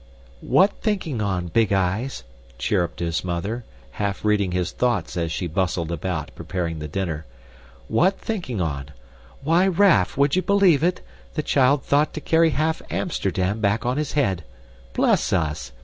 "What 0.41 0.71
thinking 0.81 1.21
on, 1.21 1.49
Big 1.49 1.71
eyes?" 1.71 2.23
chirruped 2.57 3.01
his 3.01 3.23
mother, 3.23 3.65
half 3.91 4.25
reading 4.25 4.51
his 4.51 4.71
thoughts 4.71 5.15
as 5.15 5.31
she 5.31 5.45
bustled 5.45 5.91
about, 5.91 6.33
preparing 6.33 6.79
the 6.79 6.87
dinner. 6.87 7.27
"What 7.87 8.17
thinking 8.19 8.59
on? 8.59 8.89
Why, 9.43 9.67
Raff, 9.67 10.17
would 10.17 10.35
ye 10.35 10.41
believe 10.41 10.81
it, 10.83 11.01
the 11.35 11.43
child 11.43 11.83
thought 11.83 12.15
to 12.15 12.19
carry 12.19 12.49
half 12.49 12.81
Amsterdam 12.89 13.59
back 13.59 13.85
on 13.85 13.97
his 13.97 14.13
head. 14.13 14.43
Bless 14.95 15.31
us! 15.31 15.71